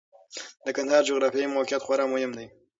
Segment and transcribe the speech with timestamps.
[0.65, 2.47] د کندهار جغرافیايي موقعیت خورا مهم دی.